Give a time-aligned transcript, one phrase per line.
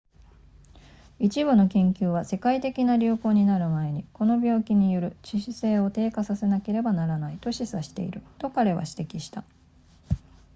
[1.19, 9.43] 一部の研究は世界的な流行になる前にこの病気による致死性を低下させなければならないと示唆していると彼は指摘した